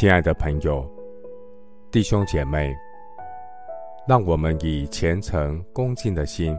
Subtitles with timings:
[0.00, 0.90] 亲爱的朋友、
[1.92, 2.74] 弟兄姐妹，
[4.08, 6.56] 让我们以虔诚恭敬的心，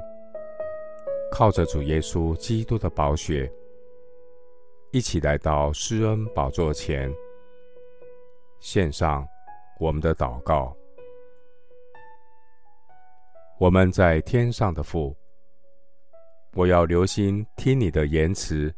[1.32, 3.52] 靠着主耶稣基督的宝血，
[4.92, 7.12] 一起来到施恩宝座前，
[8.60, 9.28] 献上
[9.80, 10.78] 我们的祷告。
[13.58, 15.18] 我们在天上的父，
[16.54, 18.72] 我要留心听你的言辞，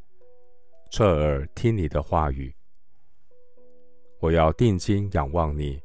[0.89, 2.55] 侧耳听你的话语。
[4.23, 5.77] 我要定睛仰望你，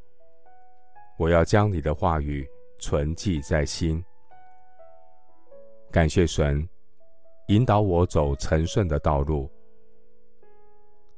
[1.19, 4.01] 我要将你的话语存记在心。
[5.91, 6.65] 感谢神
[7.49, 9.51] 引导我走成圣的道路。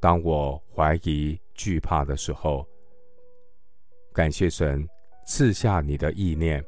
[0.01, 2.67] 当我怀疑惧怕的时候，
[4.15, 4.89] 感谢神
[5.27, 6.65] 赐下你的意念，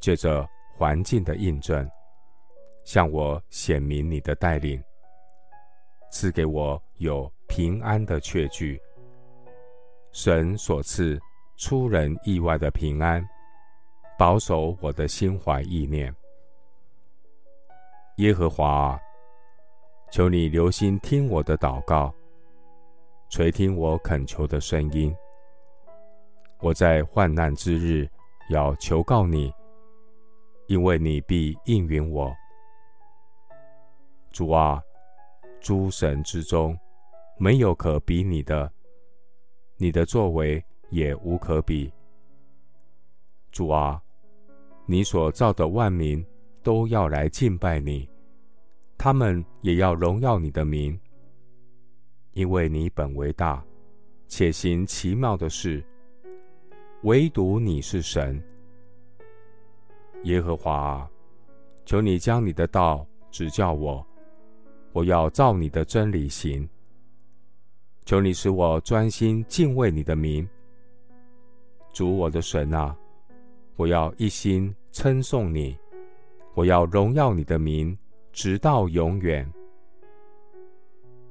[0.00, 0.46] 借着
[0.76, 1.90] 环境的印证，
[2.84, 4.84] 向我显明你的带领，
[6.12, 8.78] 赐给我有平安的确据。
[10.12, 11.18] 神所赐
[11.56, 13.26] 出人意外的平安，
[14.18, 16.14] 保守我的心怀意念。
[18.16, 19.00] 耶和华，
[20.10, 22.12] 求你留心听我的祷告，
[23.28, 25.14] 垂听我恳求的声音。
[26.58, 28.06] 我在患难之日
[28.50, 29.52] 要求告你，
[30.66, 32.34] 因为你必应允我。
[34.32, 34.82] 主啊，
[35.60, 36.76] 诸神之中
[37.38, 38.70] 没有可比拟的。
[39.82, 41.90] 你的作为也无可比，
[43.50, 43.98] 主啊，
[44.84, 46.22] 你所造的万民
[46.62, 48.06] 都要来敬拜你，
[48.98, 51.00] 他们也要荣耀你的名，
[52.34, 53.64] 因为你本为大，
[54.28, 55.82] 且行奇妙的事，
[57.04, 58.38] 唯独你是神，
[60.24, 61.10] 耶和华啊，
[61.86, 64.06] 求你将你的道指教我，
[64.92, 66.68] 我要照你的真理行。
[68.10, 70.44] 求你使我专心敬畏你的名，
[71.92, 72.96] 主我的神啊，
[73.76, 75.78] 我要一心称颂你，
[76.54, 77.96] 我要荣耀你的名，
[78.32, 79.48] 直到永远。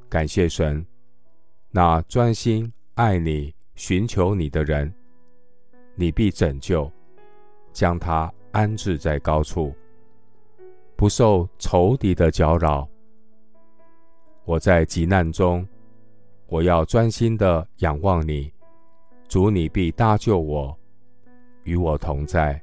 [0.08, 0.86] 感谢神，
[1.70, 4.90] 那专心爱你、寻求你的人，
[5.96, 6.90] 你必拯救，
[7.74, 9.76] 将他安置在高处，
[10.96, 12.88] 不受仇敌的搅扰。
[14.46, 15.68] 我在急难中。
[16.50, 18.52] 我要专心的仰望你，
[19.28, 20.76] 主，你必搭救我，
[21.64, 22.60] 与我同在。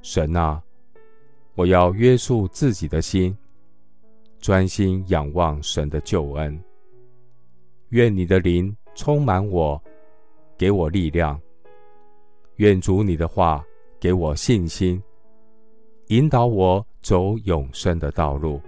[0.00, 0.62] 神啊，
[1.56, 3.36] 我要约束自己的心，
[4.38, 6.56] 专心仰望神的救恩。
[7.88, 9.82] 愿你的灵充满我，
[10.56, 11.38] 给我力量。
[12.56, 13.64] 愿主你的话
[13.98, 15.02] 给我信心，
[16.06, 18.60] 引导我走永生的道路。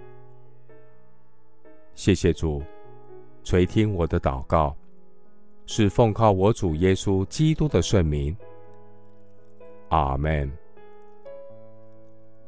[1.95, 2.61] 谢谢主。
[3.43, 4.75] 垂听我的祷告，
[5.65, 8.35] 是奉靠我主耶稣基督的圣名。
[9.89, 10.51] 阿门。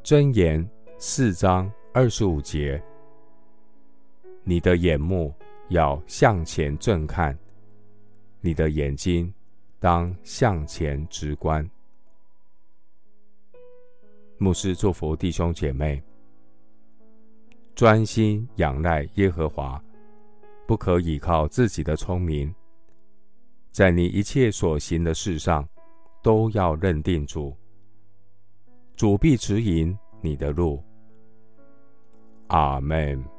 [0.03, 0.67] 箴言
[0.97, 2.81] 四章二十五节：
[4.43, 5.33] 你的眼目
[5.69, 7.37] 要向前正看，
[8.39, 9.33] 你的眼睛
[9.79, 11.69] 当向前直观。
[14.37, 16.01] 牧师祝福弟兄姐妹，
[17.73, 19.81] 专心仰赖耶和华。
[20.67, 22.53] 不可倚靠自己的聪明，
[23.71, 25.67] 在你一切所行的事上，
[26.23, 27.55] 都要认定主，
[28.95, 30.83] 主必指引你的路。
[32.47, 33.34] 阿门。